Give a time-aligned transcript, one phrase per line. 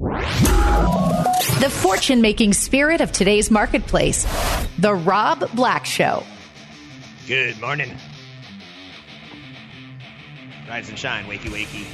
[0.00, 4.26] The fortune making spirit of today's marketplace.
[4.78, 6.24] The Rob Black Show.
[7.26, 7.94] Good morning.
[10.68, 11.86] Rise and shine, wakey, wakey.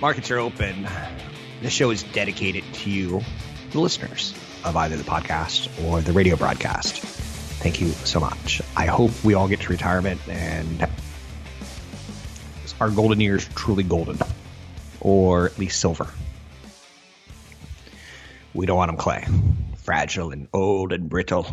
[0.00, 0.88] Markets are open.
[1.60, 3.22] This show is dedicated to you,
[3.70, 6.98] the listeners of either the podcast or the radio broadcast.
[6.98, 8.60] Thank you so much.
[8.76, 10.88] I hope we all get to retirement and
[12.80, 14.18] our golden years truly golden,
[15.02, 16.06] or at least silver.
[18.54, 19.26] We don't want them clay,
[19.78, 21.46] fragile and old and brittle.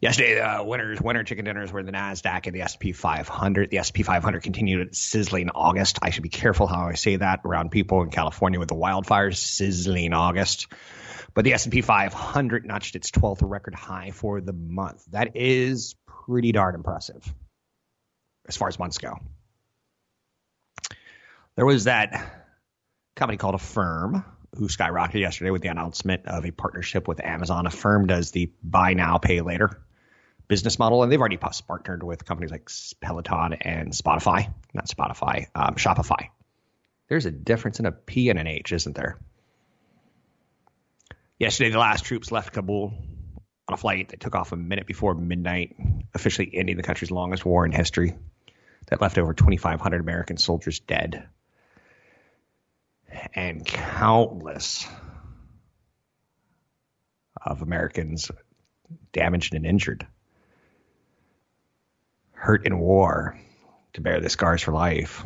[0.00, 3.70] Yesterday, the uh, winners, winner chicken dinners were the Nasdaq and the S&P 500.
[3.70, 5.98] The S&P 500 continued its sizzling August.
[6.02, 9.36] I should be careful how I say that around people in California with the wildfires.
[9.36, 10.66] Sizzling August,
[11.34, 15.04] but the S&P 500 notched its 12th record high for the month.
[15.10, 17.22] That is pretty darn impressive
[18.46, 19.18] as far as months go.
[21.56, 22.32] There was that
[23.16, 24.24] company called Affirm
[24.56, 27.66] who skyrocketed yesterday with the announcement of a partnership with Amazon.
[27.66, 29.80] Affirm does the buy now, pay later
[30.48, 32.68] business model, and they've already partnered with companies like
[33.00, 36.28] Peloton and Spotify, not Spotify, um, Shopify.
[37.08, 39.18] There's a difference in a P and an H, isn't there?
[41.38, 42.92] Yesterday, the last troops left Kabul
[43.68, 45.76] on a flight that took off a minute before midnight,
[46.14, 48.14] officially ending the country's longest war in history
[48.88, 51.26] that left over 2,500 American soldiers dead
[53.34, 54.86] and countless
[57.44, 58.30] of Americans
[59.12, 60.06] damaged and injured,
[62.32, 63.38] hurt in war
[63.94, 65.24] to bear the scars for life.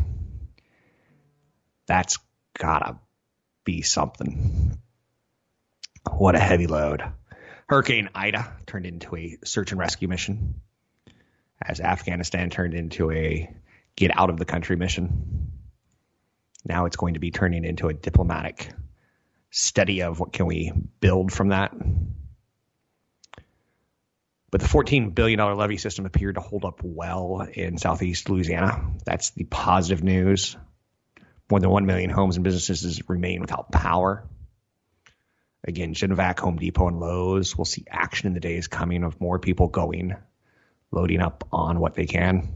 [1.86, 2.18] That's
[2.58, 2.98] gotta
[3.64, 4.78] be something.
[6.10, 7.02] What a heavy load.
[7.68, 10.60] Hurricane Ida turned into a search and rescue mission
[11.60, 13.54] as Afghanistan turned into a
[13.96, 15.52] get out of the country mission.
[16.64, 18.70] Now it's going to be turning into a diplomatic
[19.50, 21.74] study of what can we build from that.
[24.50, 28.92] But the $14 billion levee system appeared to hold up well in southeast Louisiana.
[29.04, 30.56] That's the positive news.
[31.50, 34.26] More than 1 million homes and businesses remain without power.
[35.64, 39.38] Again, Generac, Home Depot, and Lowe's will see action in the days coming of more
[39.38, 40.14] people going,
[40.90, 42.48] loading up on what they can.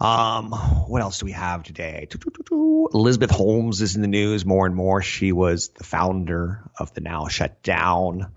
[0.00, 2.08] Um, what else do we have today?
[2.50, 5.02] Elizabeth Holmes is in the news more and more.
[5.02, 8.32] She was the founder of the now shut down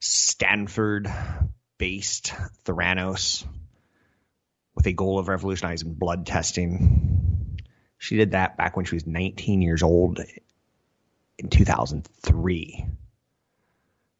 [0.00, 1.10] Stanford
[1.78, 2.34] based
[2.64, 3.46] Theranos
[4.74, 7.58] with a goal of revolutionizing blood testing.
[7.96, 10.20] She did that back when she was 19 years old
[11.38, 12.86] in 2003.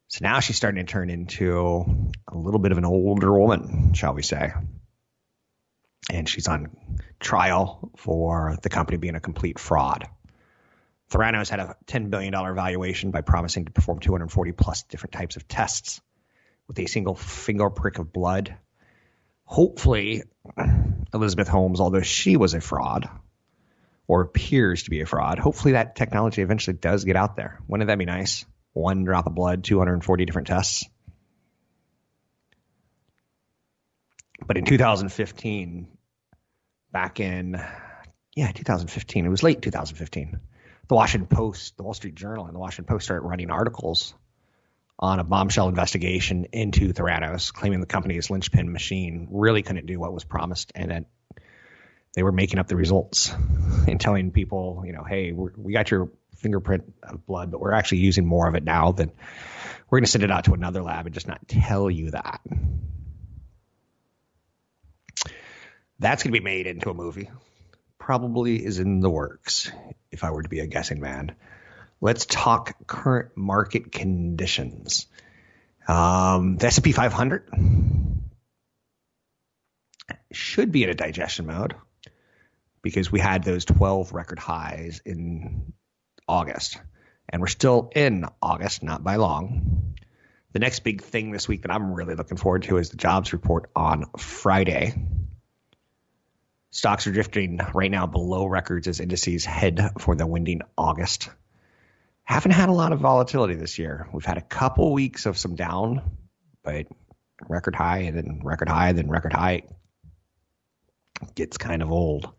[0.07, 1.85] So now she's starting to turn into
[2.27, 4.53] a little bit of an older woman, shall we say
[6.11, 6.75] and she's on
[7.19, 10.07] trial for the company being a complete fraud.
[11.11, 15.47] Theranos had a $10 billion valuation by promising to perform 240 plus different types of
[15.47, 16.01] tests
[16.67, 18.55] with a single finger prick of blood.
[19.45, 20.23] Hopefully,
[21.13, 23.09] Elizabeth Holmes, although she was a fraud
[24.05, 27.59] or appears to be a fraud, hopefully that technology eventually does get out there.
[27.67, 28.45] Wouldn't that be nice?
[28.73, 30.85] One drop of blood, 240 different tests.
[34.45, 35.87] But in 2015,
[36.91, 37.61] back in
[38.35, 40.39] yeah 2015 it was late 2015
[40.87, 44.13] the washington post the wall street journal and the washington post started running articles
[44.99, 50.13] on a bombshell investigation into theranos claiming the company's linchpin machine really couldn't do what
[50.13, 51.05] was promised and that
[52.15, 53.33] they were making up the results
[53.87, 57.97] and telling people you know hey we got your fingerprint of blood but we're actually
[57.97, 59.11] using more of it now than
[59.89, 62.41] we're going to send it out to another lab and just not tell you that
[65.99, 67.29] That's going to be made into a movie.
[67.97, 69.71] Probably is in the works,
[70.11, 71.35] if I were to be a guessing man.
[71.99, 75.07] Let's talk current market conditions.
[75.87, 77.49] Um, the S&P 500
[80.31, 81.73] should be in a digestion mode
[82.81, 85.73] because we had those 12 record highs in
[86.27, 86.79] August.
[87.29, 89.95] And we're still in August, not by long.
[90.53, 93.33] The next big thing this week that I'm really looking forward to is the jobs
[93.33, 94.93] report on Friday.
[96.77, 101.27] Stocks are drifting right now below records as indices head for the winding August.
[102.23, 104.07] Haven't had a lot of volatility this year.
[104.13, 106.03] We've had a couple weeks of some down,
[106.63, 106.85] but
[107.49, 109.63] record high and then record high, then record high.
[111.33, 112.29] Gets kind of old.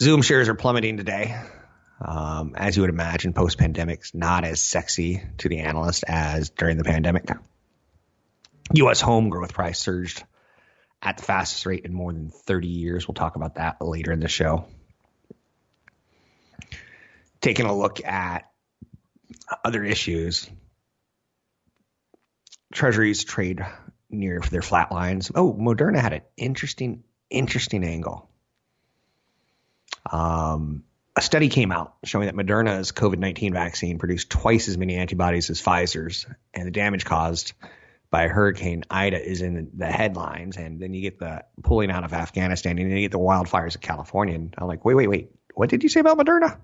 [0.00, 1.36] Zoom shares are plummeting today.
[2.00, 6.76] Um, as you would imagine, post pandemic's not as sexy to the analyst as during
[6.76, 7.28] the pandemic.
[8.74, 9.00] U.S.
[9.00, 10.22] home growth price surged
[11.02, 13.08] at the fastest rate in more than 30 years.
[13.08, 14.66] We'll talk about that later in the show.
[17.40, 18.48] Taking a look at
[19.64, 20.48] other issues,
[22.72, 23.66] treasuries trade
[24.08, 25.32] near their flat lines.
[25.34, 28.28] Oh, Moderna had an interesting, interesting angle.
[30.10, 30.84] Um,
[31.16, 35.50] a study came out showing that Moderna's COVID 19 vaccine produced twice as many antibodies
[35.50, 37.52] as Pfizer's, and the damage caused
[38.12, 42.12] by Hurricane Ida is in the headlines, and then you get the pulling out of
[42.12, 44.34] Afghanistan, and then you get the wildfires of California.
[44.34, 46.58] And I'm like, wait, wait, wait, what did you say about Moderna?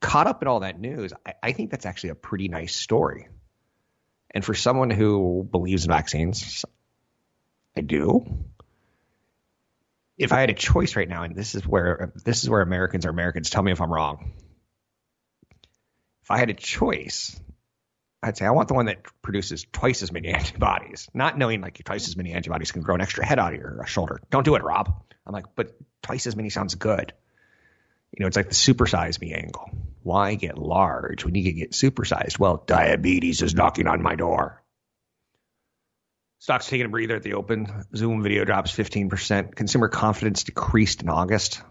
[0.00, 3.28] Caught up in all that news, I, I think that's actually a pretty nice story.
[4.30, 6.66] And for someone who believes in vaccines,
[7.74, 8.44] I do.
[10.18, 13.06] If I had a choice right now, and this is where this is where Americans
[13.06, 14.32] are Americans, tell me if I'm wrong.
[16.24, 17.40] If I had a choice,
[18.22, 21.82] I'd say I want the one that produces twice as many antibodies, not knowing like
[21.84, 24.20] twice as many antibodies can grow an extra head out of your shoulder.
[24.30, 25.04] Don't do it, Rob.
[25.26, 27.12] I'm like, but twice as many sounds good.
[28.12, 29.70] You know, it's like the supersize me angle.
[30.02, 32.38] Why get large when you can get supersized?
[32.38, 34.62] Well, diabetes is knocking on my door.
[36.40, 37.84] Stocks taking a breather at the open.
[37.94, 39.54] Zoom video drops 15%.
[39.54, 41.62] Consumer confidence decreased in August.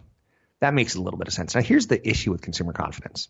[0.61, 1.55] That makes a little bit of sense.
[1.55, 3.29] Now, here's the issue with consumer confidence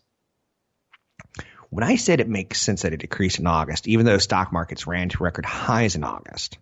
[1.70, 4.86] when I said it makes sense that it decreased in August, even though stock markets
[4.86, 6.58] ran to record highs in August,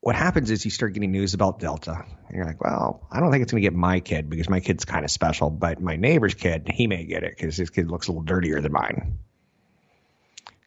[0.00, 2.02] what happens is you start getting news about Delta.
[2.28, 4.60] And you're like, well, I don't think it's going to get my kid because my
[4.60, 7.90] kid's kind of special, but my neighbor's kid, he may get it because his kid
[7.90, 9.18] looks a little dirtier than mine.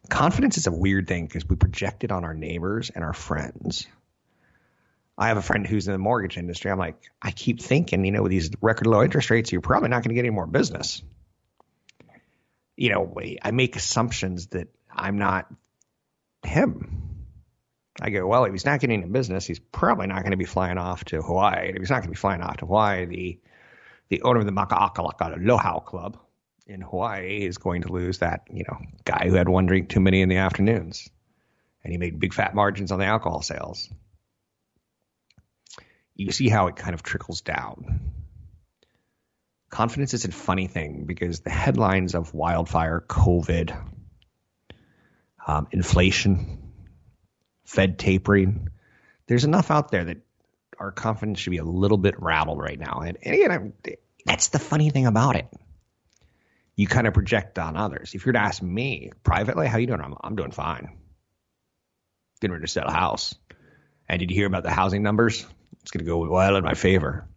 [0.08, 3.88] Confidence is a weird thing because we project it on our neighbors and our friends.
[5.18, 6.70] I have a friend who's in the mortgage industry.
[6.70, 9.88] I'm like, I keep thinking, you know, with these record low interest rates, you're probably
[9.88, 11.02] not going to get any more business
[12.76, 15.46] you know, I make assumptions that I'm not
[16.42, 17.00] him.
[18.00, 20.44] I go, well, if he's not getting in business, he's probably not going to be
[20.44, 21.70] flying off to Hawaii.
[21.70, 23.40] If he's not going to be flying off to Hawaii, the
[24.08, 26.18] the owner of the Maka'akalaka Luau Club
[26.66, 30.00] in Hawaii is going to lose that, you know, guy who had one drink too
[30.00, 31.08] many in the afternoons.
[31.82, 33.88] And he made big fat margins on the alcohol sales.
[36.14, 38.12] You see how it kind of trickles down
[39.74, 43.76] confidence is a funny thing because the headlines of wildfire, COVID,
[45.48, 46.72] um, inflation,
[47.64, 48.68] Fed tapering,
[49.26, 50.18] there's enough out there that
[50.78, 53.00] our confidence should be a little bit rattled right now.
[53.04, 53.72] And, and again, I'm,
[54.24, 55.48] that's the funny thing about it.
[56.76, 58.14] You kind of project on others.
[58.14, 60.00] If you're to ask me privately, how you doing?
[60.00, 60.96] I'm, I'm doing fine.
[62.40, 63.34] Getting ready to sell a house.
[64.08, 65.44] And did you hear about the housing numbers?
[65.82, 67.28] It's going to go well in my favor.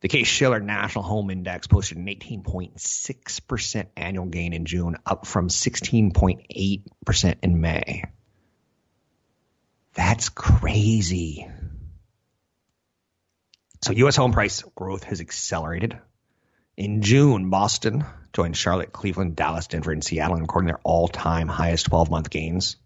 [0.00, 5.48] The Case Shiller National Home Index posted an 18.6% annual gain in June, up from
[5.48, 8.04] 16.8% in May.
[9.92, 11.46] That's crazy.
[13.82, 14.16] So U.S.
[14.16, 15.98] home price growth has accelerated.
[16.76, 21.90] In June, Boston joined Charlotte, Cleveland, Dallas, Denver, and Seattle in recording their all-time highest
[21.90, 22.76] 12-month gains.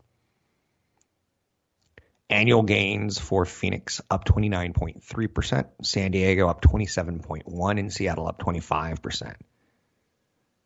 [2.30, 9.34] Annual gains for Phoenix up 29.3%, San Diego up 27.1 and Seattle up 25%.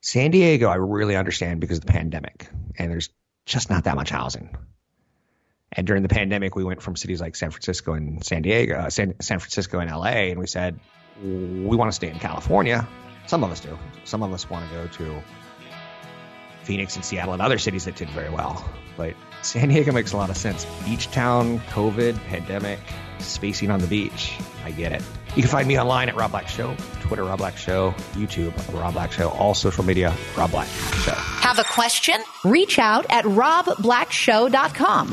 [0.00, 2.49] San Diego I really understand because of the pandemic
[2.79, 3.11] and there's
[3.47, 4.57] just not that much housing.
[5.73, 8.91] And during the pandemic we went from cities like San Francisco and San Diego, uh,
[8.91, 10.79] San, San Francisco and LA and we said
[11.21, 12.87] we want to stay in California.
[13.27, 13.77] Some of us do.
[14.05, 15.23] Some of us want to go to
[16.62, 18.65] Phoenix and Seattle and other cities that did very well.
[18.97, 20.64] But San Diego makes a lot of sense.
[20.85, 22.78] Beach town, COVID, pandemic,
[23.21, 24.37] spacing on the beach.
[24.64, 25.02] I get it.
[25.37, 28.95] You can find me online at Rob Black Show, Twitter Rob Black Show, YouTube Rob
[28.95, 31.12] Black Show, all social media Rob Black Show.
[31.12, 32.16] Have a question?
[32.45, 35.09] Reach out at robblackshow.com.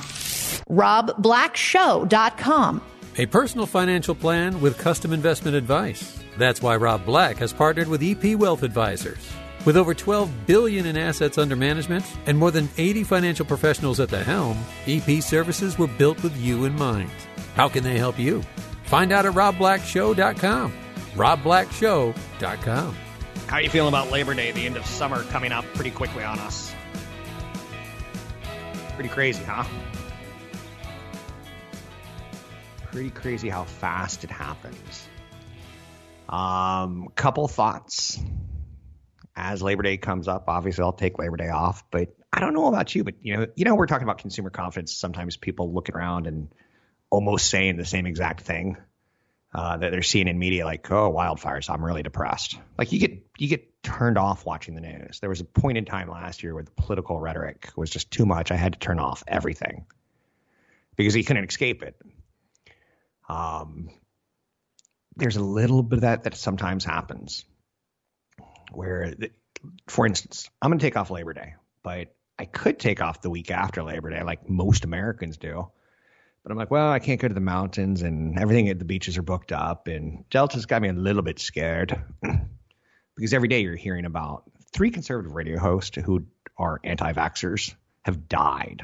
[0.69, 2.81] robblackshow.com.
[3.17, 6.19] A personal financial plan with custom investment advice.
[6.37, 9.25] That's why Rob Black has partnered with EP Wealth Advisors.
[9.65, 14.09] With over 12 billion in assets under management and more than 80 financial professionals at
[14.09, 14.57] the helm,
[14.87, 17.09] EP services were built with you in mind.
[17.55, 18.43] How can they help you?
[18.85, 20.73] Find out at robblackshow.com.
[21.15, 22.97] robblackshow.com.
[23.47, 26.23] How are you feeling about Labor Day, the end of summer coming up pretty quickly
[26.23, 26.73] on us?
[28.95, 29.65] Pretty crazy, huh?
[32.95, 35.09] pretty crazy how fast it happens.
[36.29, 38.21] Um, couple thoughts
[39.35, 40.45] as Labor Day comes up.
[40.47, 43.47] Obviously, I'll take Labor Day off, but I don't know about you, but you know,
[43.55, 44.93] you know, we're talking about consumer confidence.
[44.93, 46.49] Sometimes people look around and
[47.09, 48.77] almost saying the same exact thing
[49.53, 51.69] uh, that they're seeing in media, like, "Oh, wildfires!
[51.69, 55.19] I'm really depressed." Like you get you get turned off watching the news.
[55.19, 58.25] There was a point in time last year where the political rhetoric was just too
[58.25, 58.51] much.
[58.51, 59.85] I had to turn off everything
[60.95, 61.95] because you couldn't escape it.
[63.27, 63.89] Um,
[65.17, 67.45] there's a little bit of that that sometimes happens
[68.71, 69.13] where,
[69.87, 73.29] for instance, I'm going to take off Labor Day, but I could take off the
[73.29, 75.67] week after Labor Day, like most Americans do.
[76.43, 79.17] But I'm like, well, I can't go to the mountains and everything at the beaches
[79.17, 79.87] are booked up.
[79.87, 81.99] And Delta's got me a little bit scared
[83.15, 86.25] because every day you're hearing about three conservative radio hosts who
[86.57, 88.83] are anti vaxxers have died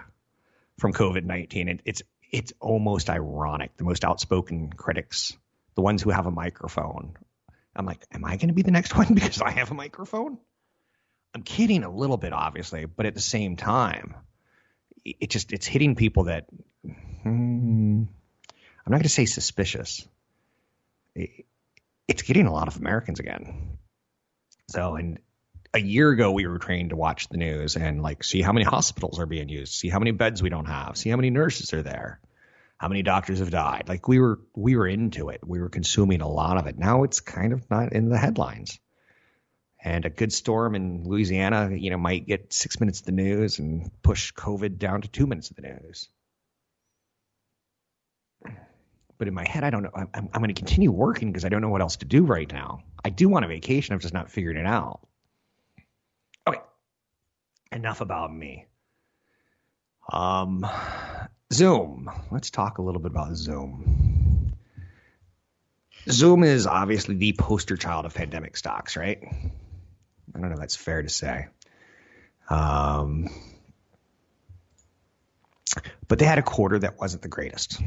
[0.80, 1.70] from COVID 19.
[1.70, 3.78] And it's, it's almost ironic.
[3.78, 5.38] The most outspoken critics,
[5.76, 7.14] the ones who have a microphone.
[7.76, 10.38] I'm like, am I going to be the next one because I have a microphone?
[11.34, 14.16] I'm kidding a little bit, obviously, but at the same time,
[15.06, 16.48] it just it's hitting people that
[16.84, 18.04] hmm,
[18.86, 20.06] I'm not going to say suspicious.
[21.16, 21.46] It,
[22.08, 23.78] it's getting a lot of Americans again.
[24.68, 25.20] So, and
[25.74, 28.66] a year ago, we were trained to watch the news and like see how many
[28.66, 31.74] hospitals are being used, see how many beds we don't have, see how many nurses
[31.74, 32.20] are there,
[32.82, 33.84] how many doctors have died.
[33.88, 35.42] Like we were, we were into it.
[35.46, 36.80] We were consuming a lot of it.
[36.80, 38.80] Now it's kind of not in the headlines.
[39.84, 43.60] And a good storm in Louisiana, you know, might get six minutes of the news
[43.60, 46.10] and push COVID down to two minutes of the news.
[49.20, 49.92] But in my head, I don't know.
[49.94, 52.52] I'm, I'm going to continue working because I don't know what else to do right
[52.52, 52.82] now.
[53.06, 53.94] I do want a vacation.
[53.94, 55.02] I've just not figured it out.
[56.48, 56.62] Okay.
[57.72, 58.66] Enough about me.
[60.12, 60.66] Um,
[61.52, 62.10] Zoom.
[62.32, 64.54] Let's talk a little bit about Zoom.
[66.10, 69.20] Zoom is obviously the poster child of pandemic stocks, right?
[69.24, 71.48] I don't know if that's fair to say.
[72.50, 73.28] Um,
[76.08, 77.82] but they had a quarter that wasn't the greatest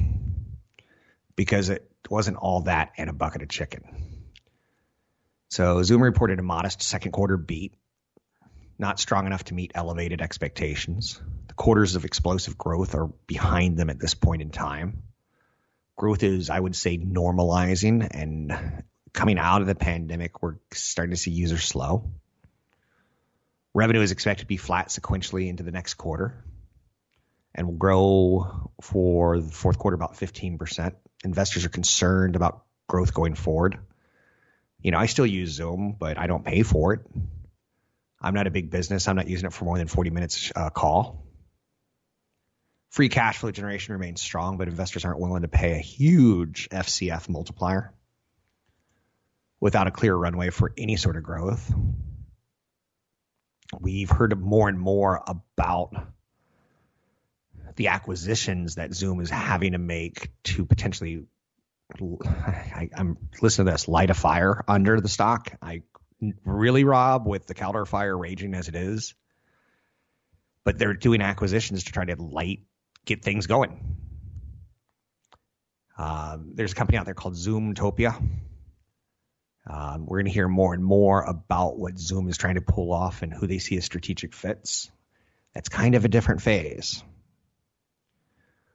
[1.36, 3.82] because it wasn't all that and a bucket of chicken.
[5.48, 7.74] So Zoom reported a modest second quarter beat,
[8.78, 11.20] not strong enough to meet elevated expectations.
[11.48, 15.02] The quarters of explosive growth are behind them at this point in time.
[15.96, 21.16] Growth is, I would say, normalizing and coming out of the pandemic, we're starting to
[21.16, 22.10] see users slow.
[23.72, 26.44] Revenue is expected to be flat sequentially into the next quarter
[27.54, 30.94] and will grow for the fourth quarter about 15%.
[31.24, 33.78] Investors are concerned about growth going forward.
[34.80, 37.00] You know, I still use Zoom, but I don't pay for it.
[38.24, 39.06] I'm not a big business.
[39.06, 41.26] I'm not using it for more than 40 minutes uh, call.
[42.90, 47.28] Free cash flow generation remains strong, but investors aren't willing to pay a huge FCF
[47.28, 47.92] multiplier
[49.60, 51.72] without a clear runway for any sort of growth
[53.80, 55.94] we've heard more and more about
[57.76, 61.26] the acquisitions that Zoom is having to make to potentially.
[62.00, 65.52] I, am listening to this light a fire under the stock.
[65.60, 65.82] I
[66.44, 69.14] really, Rob, with the Caldor fire raging as it is,
[70.64, 72.60] but they're doing acquisitions to try to light
[73.04, 73.98] get things going.
[75.98, 78.20] Um, there's a company out there called Zoomtopia
[79.66, 82.92] um, we're going to hear more and more about what Zoom is trying to pull
[82.92, 84.90] off and who they see as strategic fits.
[85.54, 87.02] That's kind of a different phase.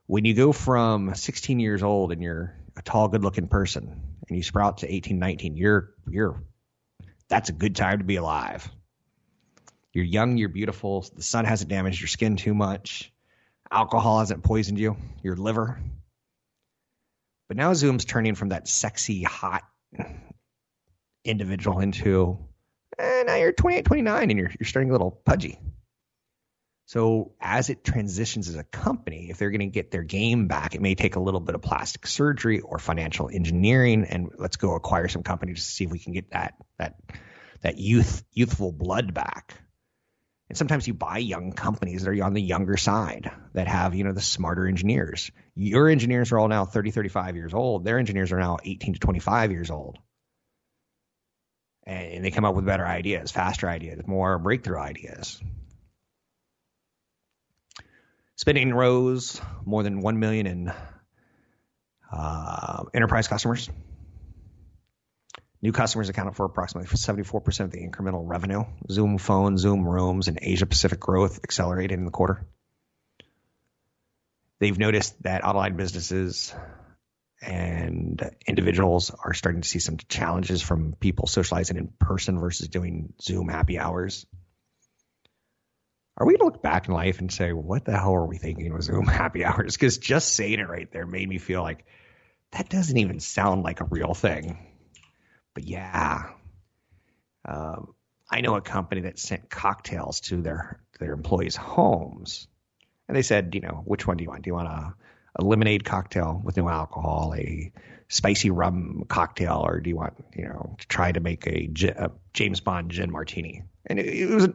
[0.08, 4.42] When you go from 16 years old and you're a tall, good-looking person, and you
[4.42, 6.42] sprout to 18, 19, you're you're
[7.30, 8.70] that's a good time to be alive.
[9.94, 11.06] You're young, you're beautiful.
[11.16, 13.12] The sun hasn't damaged your skin too much.
[13.72, 15.80] Alcohol hasn't poisoned you, your liver.
[17.48, 19.64] But now Zoom's turning from that sexy, hot
[21.26, 22.38] individual into
[22.98, 25.60] eh, now you're 28, 29 and you're, you're starting a little pudgy.
[26.90, 30.74] So as it transitions as a company, if they're going to get their game back,
[30.74, 34.74] it may take a little bit of plastic surgery or financial engineering, and let's go
[34.74, 37.00] acquire some companies to see if we can get that that
[37.62, 39.54] that youth youthful blood back.
[40.50, 44.04] And sometimes you buy young companies that are on the younger side that have, you
[44.04, 45.30] know, the smarter engineers.
[45.54, 47.86] Your engineers are all now 30, 35 years old.
[47.86, 50.00] Their engineers are now 18 to 25 years old
[51.84, 55.40] and they come up with better ideas, faster ideas, more breakthrough ideas.
[58.40, 60.74] Spending rose more than 1 million in
[62.10, 63.70] uh, enterprise customers.
[65.62, 68.64] New customers accounted for approximately 74% of the incremental revenue.
[68.90, 72.48] Zoom Phone, Zoom Rooms, and Asia Pacific growth accelerated in the quarter.
[74.60, 76.56] They've noticed that online businesses
[77.42, 83.12] and individuals are starting to see some challenges from people socializing in person versus doing
[83.22, 84.26] Zoom happy hours.
[86.20, 88.38] Are we going to look back in life and say, what the hell are we
[88.38, 89.76] thinking with Zoom happy hours?
[89.76, 91.86] Because just saying it right there made me feel like
[92.52, 94.58] that doesn't even sound like a real thing.
[95.54, 96.30] But yeah,
[97.46, 97.94] um,
[98.30, 102.48] I know a company that sent cocktails to their their employees' homes,
[103.08, 104.44] and they said, you know, which one do you want?
[104.44, 104.94] Do you want a,
[105.36, 107.72] a lemonade cocktail with no alcohol, a
[108.10, 112.12] spicy rum cocktail, or do you want, you know, to try to make a, a
[112.34, 113.64] James Bond gin martini?
[113.86, 114.50] And it, it was.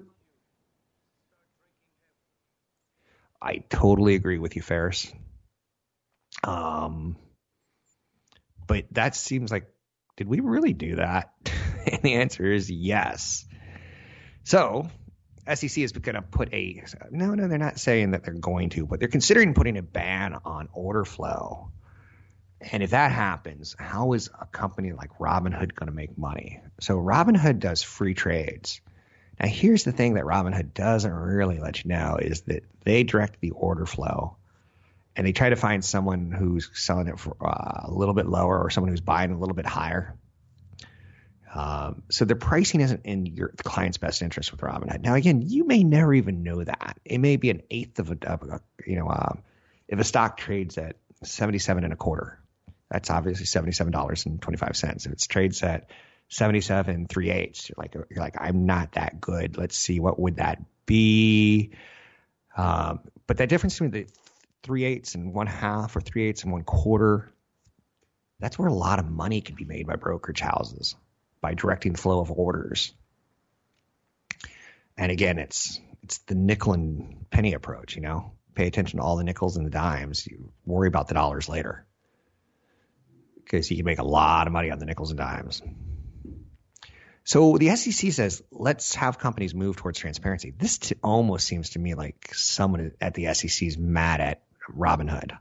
[3.44, 5.12] I totally agree with you, Ferris.
[6.42, 7.16] Um,
[8.66, 9.66] but that seems like,
[10.16, 11.34] did we really do that?
[11.86, 13.44] and the answer is yes.
[14.44, 14.88] So
[15.52, 18.86] SEC is going to put a no, no, they're not saying that they're going to,
[18.86, 21.70] but they're considering putting a ban on order flow.
[22.72, 26.62] And if that happens, how is a company like Robinhood going to make money?
[26.80, 28.80] So Robinhood does free trades.
[29.40, 33.40] Now here's the thing that Robinhood doesn't really let you know is that they direct
[33.40, 34.36] the order flow
[35.16, 38.62] and they try to find someone who's selling it for uh, a little bit lower
[38.62, 40.16] or someone who's buying a little bit higher.
[41.54, 45.02] Um, so the pricing isn't in your client's best interest with Robinhood.
[45.02, 46.98] Now, again, you may never even know that.
[47.04, 49.42] It may be an eighth of a, of a you know, um,
[49.86, 52.40] if a stock trades at 77 and a quarter,
[52.90, 55.06] that's obviously $77.25.
[55.06, 55.90] If it trades at
[56.28, 59.56] 77 three eighths, you're like, you're like, I'm not that good.
[59.56, 61.72] Let's see, what would that be?
[62.56, 64.06] Um, but that difference between the
[64.62, 67.32] three eighths and one half or three eighths and one quarter,
[68.40, 70.96] that's where a lot of money can be made by brokerage houses
[71.40, 72.92] by directing the flow of orders.
[74.96, 78.32] And again, it's it's the nickel and penny approach, you know.
[78.54, 80.26] Pay attention to all the nickels and the dimes.
[80.26, 81.86] You worry about the dollars later.
[83.36, 85.60] Because you can make a lot of money on the nickels and dimes.
[87.24, 90.52] So the SEC says, let's have companies move towards transparency.
[90.56, 94.42] This t- almost seems to me like someone at the SEC is mad at
[94.76, 95.32] Robinhood.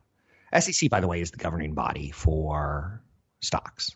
[0.58, 3.02] SEC, by the way, is the governing body for
[3.41, 3.91] stocks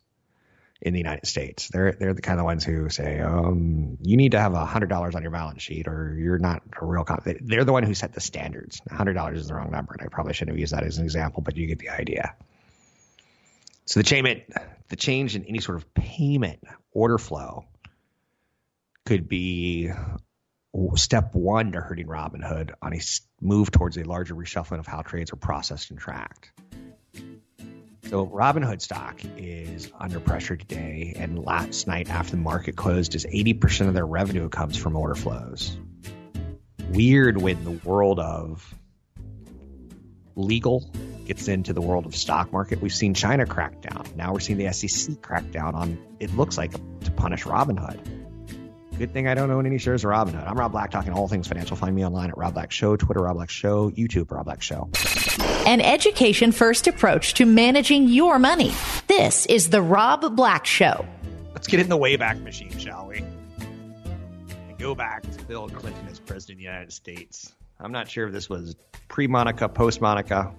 [0.82, 1.70] in the United States.
[1.70, 5.16] They're they're the kind of ones who say, um, you need to have hundred dollars
[5.16, 7.04] on your balance sheet, or you're not a real.
[7.04, 7.40] company.
[7.42, 8.82] they're the one who set the standards.
[8.92, 11.06] hundred dollars is the wrong number, and I probably shouldn't have used that as an
[11.06, 12.36] example, but you get the idea.
[13.86, 14.44] So the change,
[14.90, 16.60] the change in any sort of payment
[16.92, 17.66] order flow
[19.08, 19.90] could be
[20.96, 23.00] step one to hurting Robinhood on a
[23.40, 26.52] move towards a larger reshuffling of how trades are processed and tracked.
[28.10, 33.26] So Robinhood stock is under pressure today, and last night after the market closed, is
[33.26, 35.78] 80% of their revenue comes from order flows.
[36.90, 38.76] Weird when the world of
[40.36, 40.92] legal
[41.26, 42.82] gets into the world of stock market.
[42.82, 44.06] We've seen China crack down.
[44.18, 48.27] Now we're seeing the SEC crack down on it looks like to punish Robinhood.
[48.98, 50.50] Good thing I don't own any shares of Robinhood.
[50.50, 51.78] I'm Rob Black, talking all things financial.
[51.78, 54.90] Find me online at Rob Black Show, Twitter Rob Black Show, YouTube Rob Black Show.
[55.68, 58.72] An education first approach to managing your money.
[59.06, 61.06] This is the Rob Black Show.
[61.54, 63.18] Let's get in the Wayback Machine, shall we?
[63.60, 67.54] And go back to Bill Clinton as president of the United States.
[67.80, 68.76] I'm not sure if this was
[69.08, 70.52] pre Monica, post Monica,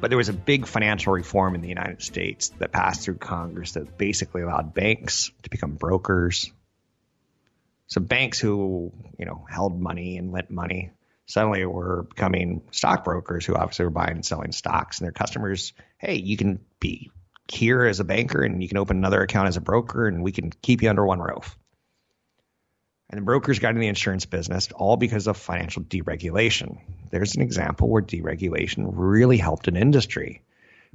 [0.00, 3.72] but there was a big financial reform in the United States that passed through Congress
[3.72, 6.52] that basically allowed banks to become brokers
[7.86, 10.90] so banks who, you know, held money and lent money
[11.26, 16.16] suddenly were becoming stockbrokers who obviously were buying and selling stocks and their customers, hey,
[16.16, 17.10] you can be
[17.48, 20.32] here as a banker and you can open another account as a broker and we
[20.32, 21.56] can keep you under one roof.
[23.08, 26.80] And the brokers got in the insurance business all because of financial deregulation.
[27.10, 30.42] There's an example where deregulation really helped an industry.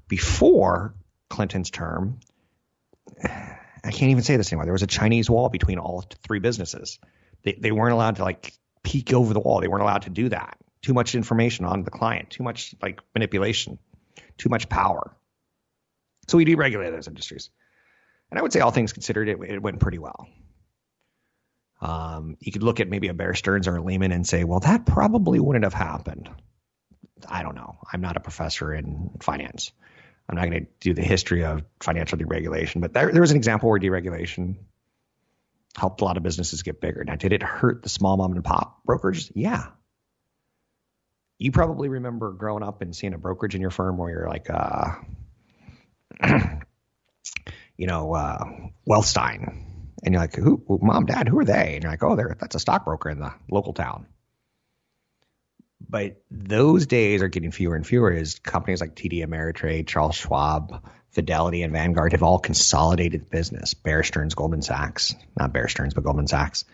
[0.10, 0.94] Before
[1.30, 2.20] Clinton's term,
[3.84, 4.66] I can't even say this anymore.
[4.66, 7.00] There was a Chinese wall between all three businesses.
[7.44, 9.62] They, they weren't allowed to like peek over the wall.
[9.62, 10.58] They weren't allowed to do that.
[10.82, 13.80] Too much information on the client, too much like manipulation,
[14.38, 15.16] too much power.
[16.28, 17.50] So we deregulated those industries.
[18.30, 20.28] And I would say all things considered, it, it went pretty well.
[21.82, 24.60] Um, you could look at maybe a Bear Stearns or a Lehman and say, well,
[24.60, 26.30] that probably wouldn't have happened.
[27.28, 27.80] I don't know.
[27.92, 29.72] I'm not a professor in finance.
[30.30, 33.38] I'm not going to do the history of financial deregulation, but there, there was an
[33.38, 34.58] example where deregulation
[35.76, 37.04] helped a lot of businesses get bigger.
[37.04, 39.32] Now, did it hurt the small mom and pop brokers?
[39.36, 39.68] Yeah.
[41.38, 44.48] You probably remember growing up and seeing a brokerage in your firm where you're like,
[44.50, 44.96] uh,
[47.78, 48.44] you know, uh,
[48.88, 49.66] Wealthstein.
[50.04, 51.76] And you're like, who, mom, dad, who are they?
[51.76, 54.08] And you're like, oh, they're, that's a stockbroker in the local town.
[55.90, 60.84] But those days are getting fewer and fewer as companies like TD Ameritrade, Charles Schwab,
[61.12, 63.74] Fidelity, and Vanguard have all consolidated the business.
[63.74, 66.66] Bear Stearns, Goldman Sachs, not Bear Stearns, but Goldman Sachs.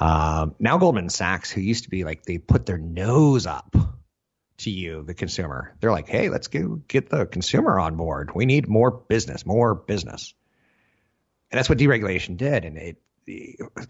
[0.00, 3.76] Um, now Goldman Sachs, who used to be like they put their nose up
[4.58, 5.74] to you, the consumer.
[5.80, 8.32] They're like, hey, let's go get the consumer on board.
[8.34, 10.34] We need more business, more business.
[11.50, 12.64] And that's what deregulation did.
[12.64, 12.96] And it,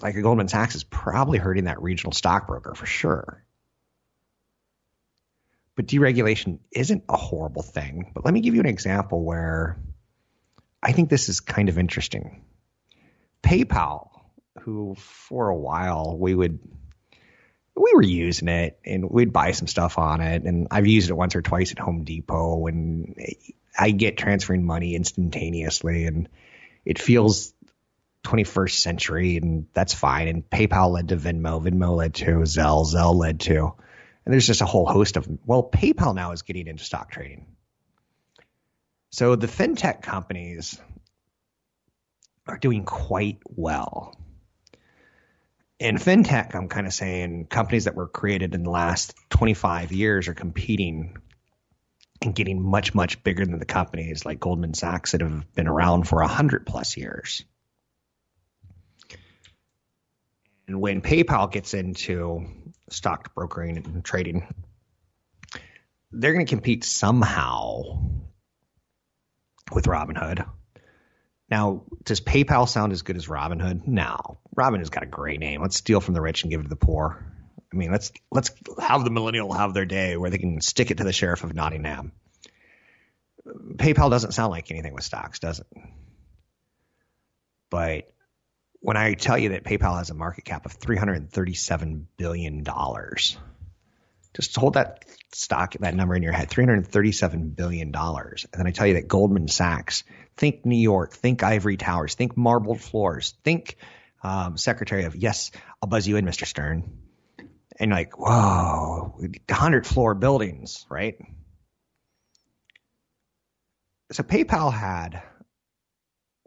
[0.03, 3.43] like Goldman Sachs is probably hurting that regional stockbroker for sure.
[5.77, 8.13] But deregulation isn't a horrible thing.
[8.15, 9.77] But let me give you an example where
[10.83, 12.45] I think this is kind of interesting.
[13.43, 14.09] PayPal,
[14.61, 16.59] who for a while we would
[17.77, 21.15] we were using it and we'd buy some stuff on it and I've used it
[21.15, 23.17] once or twice at Home Depot and
[23.77, 26.29] I get transferring money instantaneously and
[26.85, 27.53] it feels
[28.25, 33.17] 21st century and that's fine and PayPal led to Venmo, Venmo led to Zelle, Zelle
[33.17, 33.75] led to
[34.25, 35.39] and there's just a whole host of them.
[35.45, 37.47] Well, PayPal now is getting into stock trading.
[39.11, 40.81] So the fintech companies
[42.47, 44.17] are doing quite well
[45.79, 50.29] in fintech, I'm kind of saying companies that were created in the last 25 years
[50.29, 51.17] are competing
[52.23, 56.09] and getting much, much bigger than the companies like Goldman Sachs that have been around
[56.09, 57.45] for 100 plus years.
[60.67, 62.47] And when PayPal gets into
[62.89, 64.47] stock brokering and trading,
[66.13, 68.01] they're going to compete somehow
[69.73, 70.47] with Robinhood
[71.51, 73.87] now, does PayPal sound as good as Robinhood?
[73.87, 74.39] No.
[74.57, 75.61] Robinhood's got a great name.
[75.61, 77.25] Let's steal from the rich and give it to the poor.
[77.73, 80.99] I mean, let's let's have the millennial have their day where they can stick it
[80.99, 82.13] to the sheriff of Nottingham.
[83.47, 85.67] PayPal doesn't sound like anything with stocks, does it?
[87.71, 88.13] But
[88.85, 92.63] when I tell you that PayPal has a market cap of $337 billion,
[94.35, 97.95] just hold that stock, that number in your head, $337 billion.
[97.95, 100.05] And then I tell you that Goldman Sachs,
[100.37, 103.79] think New York, think ivory towers, think marbled floors, think
[104.23, 106.47] um, Secretary of, yes, I'll buzz you in, Mr.
[106.47, 106.99] Stern.
[107.81, 111.17] And like, whoa, 100 floor buildings, right?
[114.13, 115.23] So PayPal had,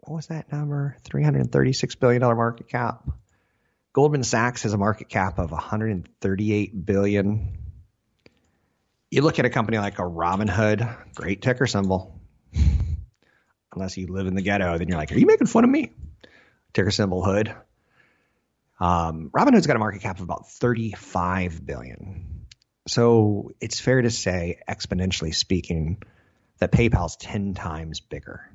[0.08, 0.96] what was that number?
[1.04, 3.08] $336 billion market cap.
[3.92, 7.58] Goldman Sachs has a market cap of 138 billion
[9.10, 12.20] you look at a company like a Robinhood, great ticker symbol.
[13.74, 15.92] Unless you live in the ghetto, then you're like, are you making fun of me?
[16.72, 17.54] Ticker symbol hood.
[18.80, 22.46] Um, Robinhood's got a market cap of about 35 billion.
[22.86, 26.02] So it's fair to say, exponentially speaking,
[26.58, 28.50] that PayPal's 10 times bigger.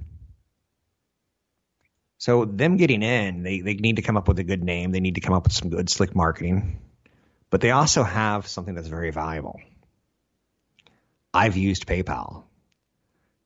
[2.23, 4.93] So them getting in, they, they need to come up with a good name.
[4.93, 6.79] They need to come up with some good slick marketing.
[7.49, 9.59] But they also have something that's very valuable.
[11.33, 12.43] I've used PayPal.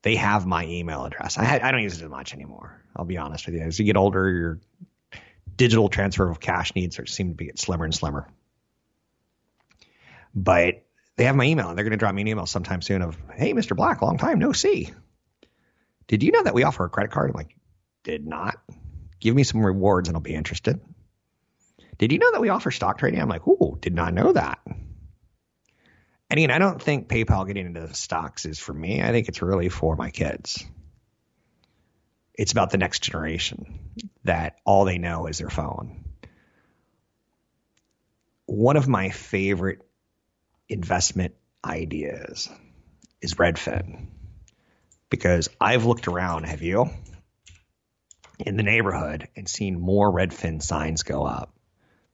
[0.03, 1.39] They have my email address.
[1.39, 2.79] I, I don't use it as much anymore.
[2.95, 3.61] I'll be honest with you.
[3.61, 4.59] As you get older, your
[5.55, 8.27] digital transfer of cash needs seem to be get slimmer and slimmer.
[10.35, 10.83] But
[11.15, 13.17] they have my email, and they're going to drop me an email sometime soon of,
[13.33, 13.75] "Hey, Mr.
[13.75, 14.93] Black, long time no see.
[16.05, 17.56] Did you know that we offer a credit card?" I'm like,
[18.07, 18.55] "Did not.
[19.19, 20.79] Give me some rewards, and I'll be interested."
[21.97, 23.19] Did you know that we offer stock trading?
[23.19, 27.93] I'm like, "Ooh, did not know that." And again, I don't think PayPal getting into
[27.93, 29.03] stocks is for me.
[29.03, 30.65] I think it's really for my kids.
[32.33, 33.91] It's about the next generation
[34.23, 36.05] that all they know is their phone.
[38.45, 39.81] One of my favorite
[40.69, 42.49] investment ideas
[43.21, 44.07] is Redfin
[45.09, 46.89] because I've looked around, have you?
[48.39, 51.53] In the neighborhood and seen more Redfin signs go up.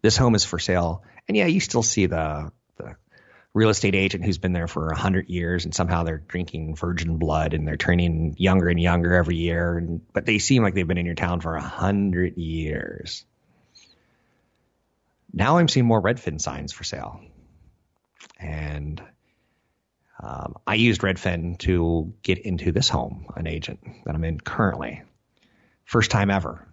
[0.02, 1.04] This home is for sale.
[1.28, 2.96] And yeah, you still see the the
[3.54, 7.18] real estate agent who's been there for a hundred years and somehow they're drinking virgin
[7.18, 9.78] blood and they're turning younger and younger every year.
[9.78, 13.26] And, but they seem like they've been in your town for a hundred years.
[15.32, 17.20] Now I'm seeing more Redfin signs for sale.
[18.40, 19.02] And
[20.22, 25.02] um, I used Redfin to get into this home, an agent that I'm in currently.
[25.86, 26.68] First time ever.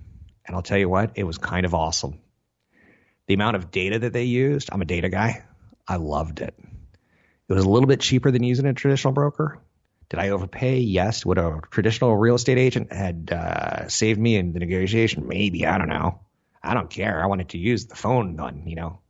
[0.46, 2.20] And I'll tell you what, it was kind of awesome.
[3.26, 5.44] The amount of data that they used, I'm a data guy.
[5.86, 6.54] I loved it.
[7.48, 9.58] It was a little bit cheaper than using a traditional broker.
[10.08, 10.80] Did I overpay?
[10.80, 11.24] Yes.
[11.24, 15.28] Would a traditional real estate agent had uh, saved me in the negotiation?
[15.28, 15.66] Maybe.
[15.66, 16.20] I don't know.
[16.62, 17.22] I don't care.
[17.22, 19.00] I wanted to use the phone one, you know.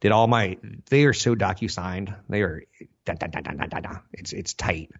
[0.00, 0.56] Did all my
[0.88, 2.14] they are so docu signed.
[2.28, 2.64] They are
[3.04, 3.98] da, da, da, da, da, da, da.
[4.12, 4.90] it's it's tight.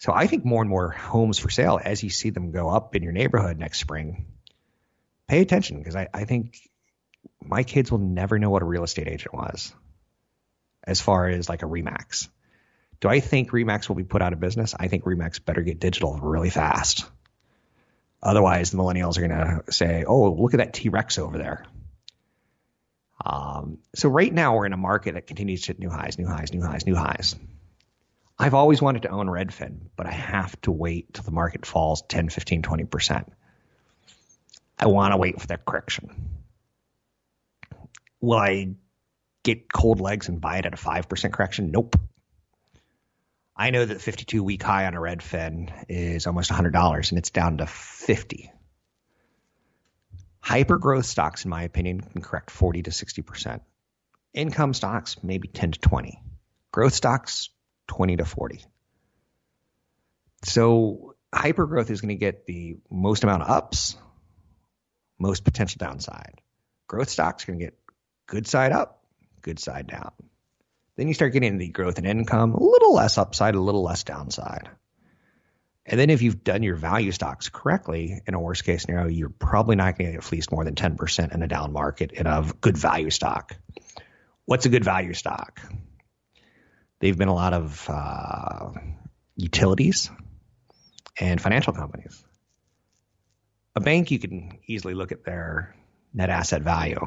[0.00, 2.96] So I think more and more homes for sale as you see them go up
[2.96, 4.24] in your neighborhood next spring.
[5.28, 6.56] Pay attention because I, I think
[7.44, 9.74] my kids will never know what a real estate agent was
[10.82, 12.28] as far as like a Remax.
[13.00, 14.74] Do I think Remax will be put out of business?
[14.78, 17.04] I think Remax better get digital really fast.
[18.22, 21.66] Otherwise, the millennials are going to say, oh, look at that T Rex over there.
[23.22, 26.26] Um, so right now we're in a market that continues to hit new highs, new
[26.26, 27.36] highs, new highs, new highs.
[28.40, 32.00] I've always wanted to own Redfin, but I have to wait till the market falls
[32.08, 33.28] 10, 15, 20%.
[34.78, 36.38] I want to wait for that correction.
[38.22, 38.76] Will I
[39.42, 41.70] get cold legs and buy it at a 5% correction?
[41.70, 41.96] Nope.
[43.54, 47.28] I know that the 52 week high on a Redfin is almost $100 and it's
[47.28, 48.50] down to 50.
[50.40, 53.60] Hyper growth stocks, in my opinion, can correct 40 to 60%.
[54.32, 56.22] Income stocks, maybe 10 to 20.
[56.72, 57.50] Growth stocks,
[57.90, 58.64] 20 to 40.
[60.44, 63.96] So hyper growth is going to get the most amount of ups,
[65.18, 66.40] most potential downside.
[66.86, 67.78] Growth stocks are going to get
[68.28, 69.02] good side up,
[69.42, 70.12] good side down.
[70.94, 74.04] Then you start getting the growth in income, a little less upside, a little less
[74.04, 74.68] downside.
[75.84, 79.30] And then if you've done your value stocks correctly, in a worst case scenario, you're
[79.30, 82.48] probably not going to get fleeced more than 10% in a down market in a
[82.60, 83.56] good value stock.
[84.44, 85.60] What's a good value stock?
[87.00, 88.70] They've been a lot of uh,
[89.36, 90.10] utilities
[91.18, 92.22] and financial companies.
[93.74, 95.74] A bank, you can easily look at their
[96.12, 97.00] net asset value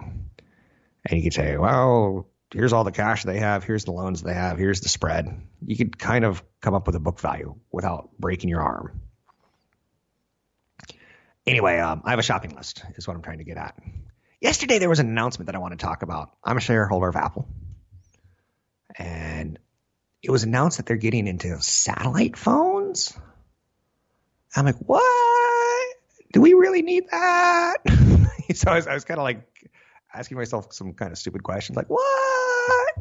[1.06, 4.34] and you can say, well, here's all the cash they have, here's the loans they
[4.34, 5.42] have, here's the spread.
[5.66, 9.02] You could kind of come up with a book value without breaking your arm.
[11.46, 13.78] Anyway, um, I have a shopping list, is what I'm trying to get at.
[14.40, 16.32] Yesterday, there was an announcement that I want to talk about.
[16.44, 17.48] I'm a shareholder of Apple.
[18.98, 19.60] And
[20.24, 23.18] it was announced that they're getting into satellite phones.
[24.56, 25.98] I'm like, what?
[26.32, 27.78] Do we really need that?
[28.56, 29.46] so I was, was kind of like
[30.14, 32.96] asking myself some kind of stupid questions, like, what?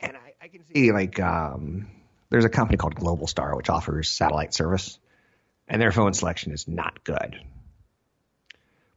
[0.00, 1.88] And I, I can see, like, um,
[2.28, 4.98] there's a company called Globalstar which offers satellite service,
[5.66, 7.40] and their phone selection is not good.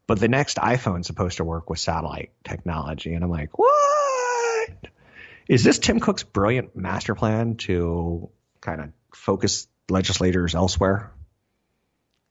[0.08, 4.11] But the next iPhone is supposed to work with satellite technology, and I'm like, what?
[5.48, 11.12] Is this Tim Cook's brilliant master plan to kind of focus legislators elsewhere?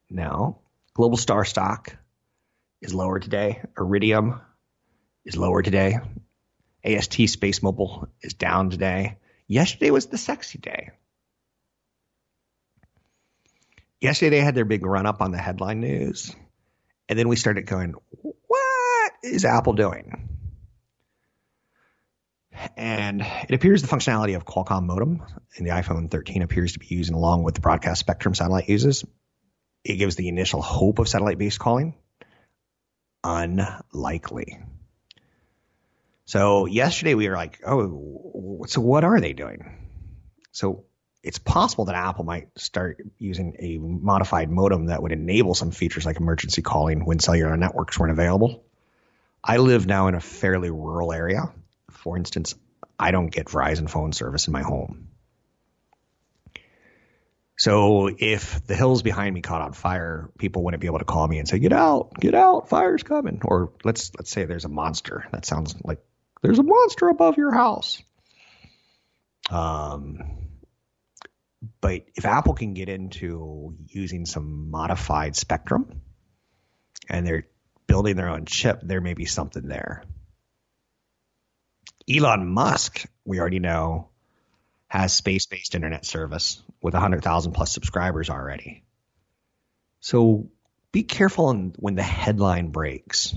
[0.09, 0.61] No.
[0.97, 1.97] Globalstar stock
[2.81, 3.63] is lower today.
[3.79, 4.41] Iridium
[5.25, 5.99] is lower today.
[6.85, 9.19] AST SpaceMobile is down today.
[9.47, 10.91] Yesterday was the sexy day.
[14.01, 16.35] Yesterday they had their big run up on the headline news.
[17.09, 20.20] And then we started going, what is Apple doing?
[22.77, 25.23] And it appears the functionality of Qualcomm modem
[25.57, 29.05] in the iPhone 13 appears to be using along with the broadcast spectrum satellite uses.
[29.85, 31.95] It gives the initial hope of satellite based calling
[33.25, 34.59] unlikely.
[36.25, 39.89] So yesterday we were like, oh, so what are they doing?
[40.53, 40.85] So
[41.23, 46.07] it's possible that Apple might start using a modified modem that would enable some features
[46.07, 48.65] like emergency calling when cellular networks weren't available.
[49.43, 51.53] I live now in a fairly rural area.
[51.91, 52.55] For instance,
[52.99, 55.09] I don't get Verizon phone service in my home.
[57.57, 61.29] So if the hills behind me caught on fire, people wouldn't be able to call
[61.29, 64.71] me and say, "Get out, get out, fire's coming." Or let's let's say there's a
[64.71, 65.27] monster.
[65.31, 66.03] That sounds like
[66.41, 68.03] there's a monster above your house.
[69.51, 70.21] Um,
[71.83, 76.01] but if Apple can get into using some modified spectrum,
[77.11, 77.47] and they're
[77.87, 80.03] building their own chip, there may be something there.
[82.11, 84.09] Elon Musk, we already know,
[84.89, 88.83] has space based internet service with 100,000 plus subscribers already.
[90.01, 90.51] So
[90.93, 93.35] be careful when the headline breaks.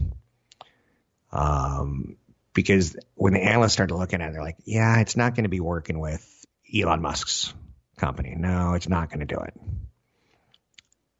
[1.31, 2.17] Um,
[2.53, 5.49] because when the analysts started looking at it, they're like, yeah, it's not going to
[5.49, 7.53] be working with Elon Musk's
[7.97, 8.35] company.
[8.37, 9.53] No, it's not going to do it.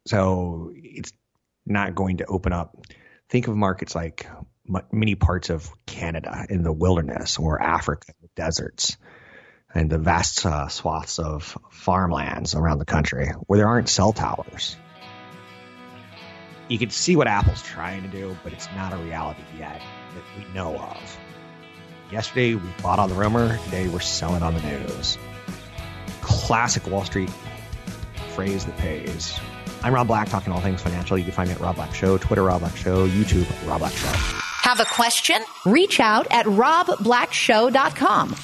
[0.06, 1.12] So it's
[1.66, 2.76] not going to open up.
[3.28, 4.26] Think of markets like
[4.90, 8.96] many parts of Canada in the wilderness or Africa, in the deserts
[9.74, 14.76] and the vast uh, swaths of farmlands around the country where there aren't cell towers.
[16.68, 19.82] You can see what Apple's trying to do, but it's not a reality yet
[20.14, 21.18] that we know of.
[22.10, 25.18] Yesterday we bought on the rumor, today we're selling on the news.
[26.22, 27.30] Classic Wall Street
[28.34, 29.38] phrase that pays.
[29.82, 31.18] I'm Rob Black, talking all things financial.
[31.18, 33.92] You can find me at Rob Black Show, Twitter Rob Black Show, YouTube Rob Black
[33.92, 34.43] Show.
[34.64, 35.36] Have a question?
[35.64, 38.34] Reach out at robblackshow.com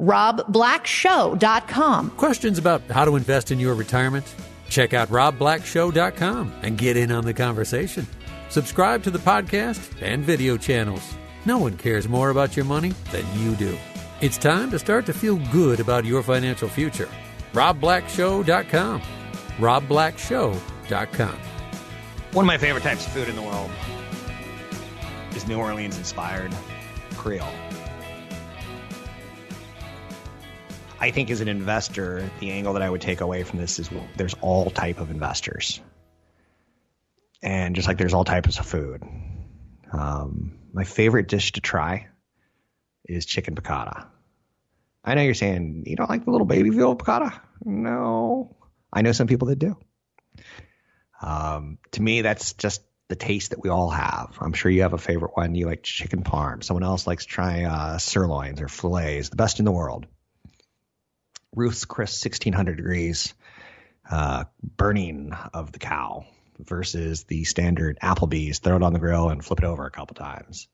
[0.00, 2.10] robblackshow.com.
[2.10, 4.34] Questions about how to invest in your retirement?
[4.68, 8.06] Check out robblackshow.com and get in on the conversation.
[8.48, 11.02] Subscribe to the podcast and video channels.
[11.44, 13.76] No one cares more about your money than you do.
[14.20, 17.08] It's time to start to feel good about your financial future.
[17.52, 19.02] RobBlackShow.com.
[19.58, 21.38] RobBlackShow.com.
[22.32, 23.70] One of my favorite types of food in the world
[25.40, 26.52] is New Orleans inspired
[27.16, 27.46] Creole.
[30.98, 33.88] I think as an investor, the angle that I would take away from this is
[34.16, 35.80] there's all type of investors.
[37.42, 39.02] And just like there's all types of food.
[39.90, 42.08] Um, my favorite dish to try
[43.06, 44.08] is chicken piccata.
[45.02, 47.40] I know you're saying you don't like the little baby veal piccata.
[47.64, 48.56] No,
[48.92, 49.78] I know some people that do.
[51.22, 54.38] Um, to me, that's just the taste that we all have.
[54.40, 55.54] I'm sure you have a favorite one.
[55.56, 56.62] You like chicken parm.
[56.62, 60.06] Someone else likes to try uh, sirloins or fillets, the best in the world.
[61.54, 63.34] Ruth's Chris 1600 degrees
[64.08, 66.24] uh, burning of the cow
[66.60, 70.14] versus the standard Applebee's, throw it on the grill and flip it over a couple
[70.14, 70.68] times.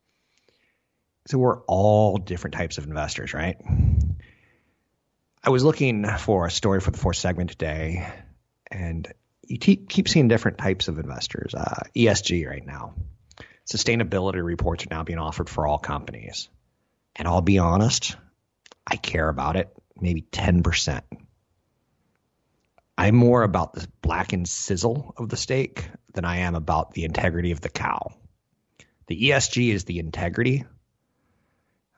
[1.28, 3.56] So we're all different types of investors, right?
[5.42, 8.06] I was looking for a story for the fourth segment today,
[8.70, 9.10] and
[9.46, 11.54] you keep seeing different types of investors.
[11.54, 12.94] Uh, ESG right now,
[13.66, 16.48] sustainability reports are now being offered for all companies.
[17.14, 18.16] And I'll be honest,
[18.86, 21.02] I care about it maybe 10%.
[22.98, 27.04] I'm more about the black and sizzle of the steak than I am about the
[27.04, 28.12] integrity of the cow.
[29.06, 30.64] The ESG is the integrity.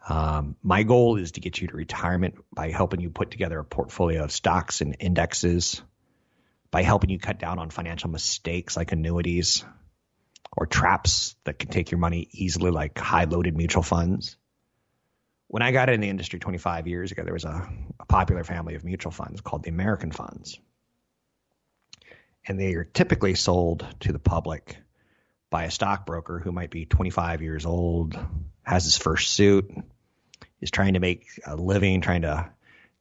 [0.09, 3.65] Um, my goal is to get you to retirement by helping you put together a
[3.65, 5.83] portfolio of stocks and indexes,
[6.71, 9.65] by helping you cut down on financial mistakes like annuities
[10.57, 14.37] or traps that can take your money easily, like high loaded mutual funds
[15.49, 18.75] when I got in the industry 25 years ago, there was a, a, popular family
[18.75, 20.59] of mutual funds called the American funds.
[22.47, 24.77] And they are typically sold to the public
[25.51, 28.19] by a stockbroker who might be 25 years old,
[28.63, 29.71] has his first suit,
[30.61, 32.51] is trying to make a living, trying to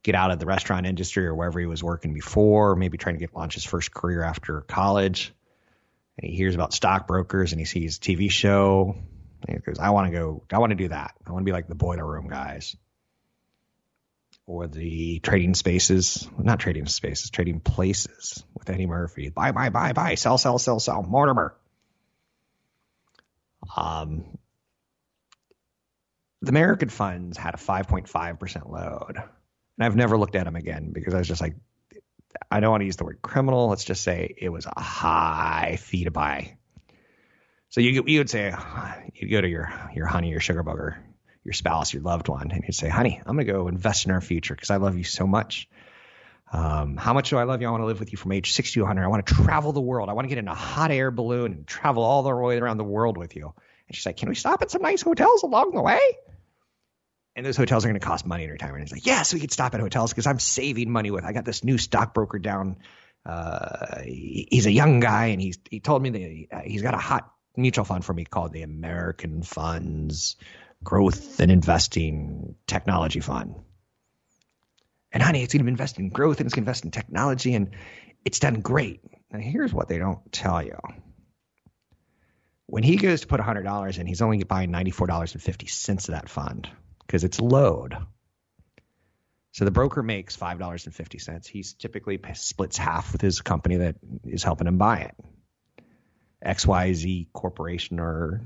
[0.03, 3.19] get out of the restaurant industry or wherever he was working before, maybe trying to
[3.19, 5.33] get launch his first career after college.
[6.17, 8.95] And he hears about stockbrokers and he sees TV show
[9.47, 11.13] He goes, I want to go, I want to do that.
[11.25, 12.75] I want to be like the boiler room guys
[14.47, 19.29] or the trading spaces, not trading spaces, trading places with Eddie Murphy.
[19.29, 21.03] Buy, buy, buy, buy, sell, sell, sell, sell.
[21.03, 21.53] Mortimer.
[23.75, 24.23] Um,
[26.41, 29.17] the American funds had a 5.5% load.
[29.77, 31.55] And I've never looked at them again because I was just like,
[32.49, 33.67] I don't want to use the word criminal.
[33.67, 36.57] Let's just say it was a high fee to buy.
[37.69, 38.53] So you you would say
[39.13, 40.97] you go to your your honey, your sugar bugger,
[41.43, 44.21] your spouse, your loved one, and you'd say, "Honey, I'm gonna go invest in our
[44.21, 45.67] future because I love you so much.
[46.51, 47.67] Um, how much do I love you?
[47.67, 49.03] I want to live with you from age 60 to 100.
[49.03, 50.09] I want to travel the world.
[50.09, 52.77] I want to get in a hot air balloon and travel all the way around
[52.77, 53.53] the world with you."
[53.87, 55.99] And she's like, "Can we stop at some nice hotels along the way?"
[57.38, 58.82] And those hotels are going to cost money in retirement.
[58.82, 61.23] He's like, "Yes, we could stop at hotels because I'm saving money with.
[61.23, 62.78] I got this new stockbroker down."
[63.23, 66.95] Uh, he's a young guy, and he's he told me that he, uh, he's got
[66.95, 70.36] a hot mutual fund for me called the American Funds
[70.84, 73.54] Growth and Investing Technology Fund.
[75.12, 77.54] And honey, it's going to invest in growth and it's going to invest in technology
[77.54, 77.69] and
[78.26, 79.02] it's done great.
[79.32, 80.78] And here's what they don't tell you.
[82.65, 86.69] When he goes to put $100 in, he's only buying $94.50 of that fund
[87.08, 87.96] because it's load.
[89.54, 91.48] So the broker makes $5.50.
[91.48, 95.15] He's typically splits half with his company that is helping him buy it.
[96.46, 98.46] XYZ Corporation or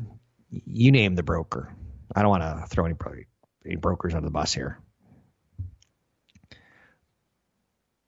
[0.50, 1.76] you name the broker.
[2.16, 2.96] I don't want to throw any,
[3.66, 4.80] any brokers under the bus here.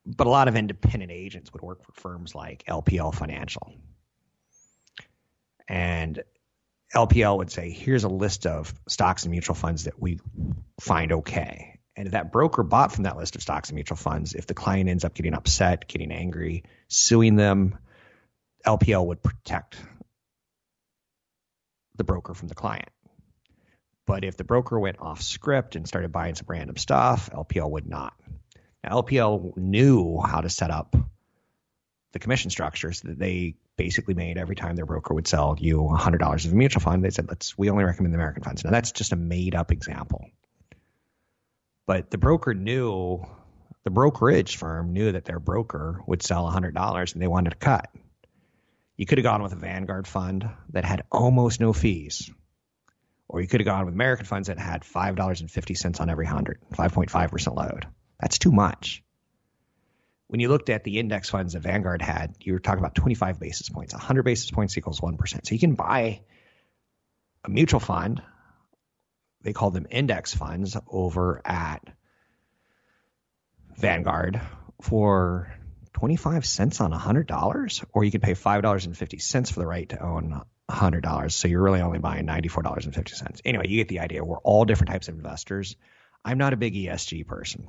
[0.06, 3.74] But a lot of independent agents would work for firms like LPL Financial.
[5.68, 6.24] And
[6.94, 10.20] LPL would say, here's a list of stocks and mutual funds that we
[10.80, 11.80] find okay.
[11.96, 14.54] And if that broker bought from that list of stocks and mutual funds, if the
[14.54, 17.78] client ends up getting upset, getting angry, suing them,
[18.66, 19.78] LPL would protect
[21.96, 22.90] the broker from the client.
[24.06, 27.88] But if the broker went off script and started buying some random stuff, LPL would
[27.88, 28.14] not.
[28.84, 30.96] Now, LPL knew how to set up
[32.12, 36.46] the commission structures that they basically made every time their broker would sell you $100
[36.46, 37.04] of a mutual fund.
[37.04, 38.64] They said, let's, we only recommend the American funds.
[38.64, 40.30] Now, that's just a made up example.
[41.86, 43.26] But the broker knew,
[43.84, 47.90] the brokerage firm knew that their broker would sell $100 and they wanted to cut.
[48.96, 52.32] You could have gone with a Vanguard fund that had almost no fees.
[53.28, 57.56] Or you could have gone with American funds that had $5.50 on every 100, 5.5%
[57.56, 57.88] load.
[58.20, 59.03] That's too much.
[60.34, 63.40] When you looked at the index funds that Vanguard had, you were talking about 25
[63.40, 63.94] basis points.
[63.94, 65.20] 100 basis points equals 1%.
[65.46, 66.22] So you can buy
[67.46, 68.20] a mutual fund
[69.44, 71.88] they call them index funds over at
[73.78, 74.42] Vanguard
[74.82, 75.54] for
[75.94, 81.32] 25 cents on $100, or you could pay $5.50 for the right to own $100.
[81.32, 83.42] So you're really only buying $94.50.
[83.46, 84.24] Anyway, you get the idea.
[84.24, 85.76] We're all different types of investors.
[86.26, 87.68] I'm not a big ESG person,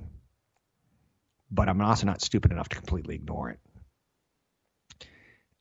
[1.54, 3.60] but I'm also not stupid enough to completely ignore it.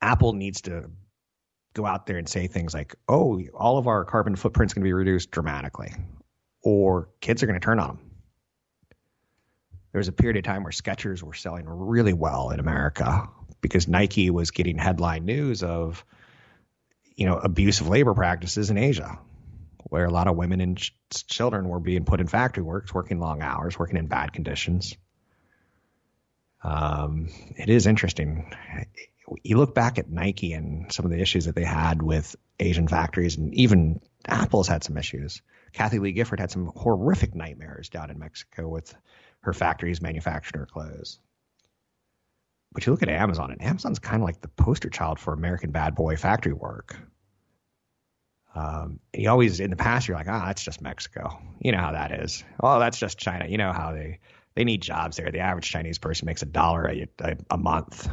[0.01, 0.89] Apple needs to
[1.73, 4.87] go out there and say things like, oh, all of our carbon footprint's going to
[4.87, 5.93] be reduced dramatically,
[6.63, 7.99] or kids are going to turn on them.
[9.91, 13.29] There was a period of time where Skechers were selling really well in America
[13.61, 16.03] because Nike was getting headline news of,
[17.15, 19.19] you know, abusive labor practices in Asia,
[19.89, 20.95] where a lot of women and ch-
[21.27, 24.95] children were being put in factory works, working long hours, working in bad conditions.
[26.63, 28.53] Um, it is interesting.
[29.43, 32.87] You look back at Nike and some of the issues that they had with Asian
[32.87, 35.41] factories, and even Apple's had some issues.
[35.73, 38.95] Kathie Lee Gifford had some horrific nightmares down in Mexico with
[39.41, 41.19] her factories manufacturing her clothes.
[42.71, 45.71] But you look at Amazon, and Amazon's kind of like the poster child for American
[45.71, 46.95] bad boy factory work.
[48.55, 51.39] Um, you always, in the past, you're like, ah, that's just Mexico.
[51.59, 52.43] You know how that is.
[52.59, 53.47] Oh, that's just China.
[53.47, 54.19] You know how they
[54.55, 55.31] they need jobs there.
[55.31, 57.07] The average Chinese person makes a dollar a,
[57.49, 58.07] a, month,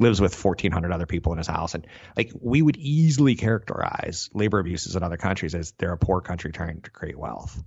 [0.00, 1.86] lives with 1,400 other people in his house, and
[2.16, 6.52] like we would easily characterize labor abuses in other countries as they're a poor country
[6.52, 7.62] trying to create wealth.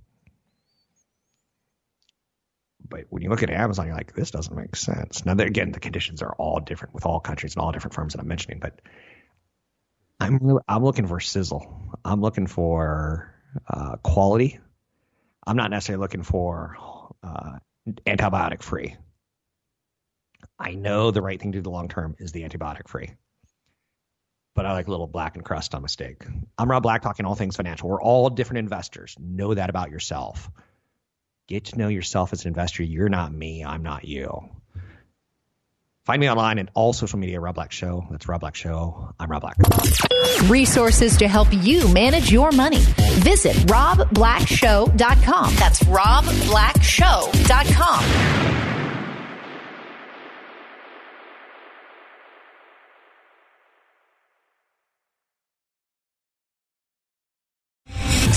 [2.86, 5.24] But when you look at Amazon, you're like, this doesn't make sense.
[5.24, 8.20] Now, again, the conditions are all different with all countries and all different firms that
[8.20, 8.80] I'm mentioning, but
[10.20, 11.98] I'm really, I'm looking for sizzle.
[12.04, 13.34] I'm looking for
[13.68, 14.60] uh, quality.
[15.46, 16.76] I'm not necessarily looking for
[17.22, 18.96] uh, antibiotic free.
[20.58, 23.10] I know the right thing to do the long term is the antibiotic free.
[24.54, 26.24] But I like a little black and crust on my steak.
[26.56, 27.88] I'm Rob Black talking all things financial.
[27.88, 29.16] We're all different investors.
[29.18, 30.48] Know that about yourself.
[31.48, 32.84] Get to know yourself as an investor.
[32.84, 33.64] You're not me.
[33.64, 34.48] I'm not you.
[36.04, 38.06] Find me online and all social media, Rob Black Show.
[38.10, 39.08] That's Rob Black Show.
[39.18, 39.56] I'm Rob Black.
[40.50, 42.80] Resources to help you manage your money.
[43.24, 45.54] Visit robblackshow.com.
[45.56, 48.43] That's robblackshow.com.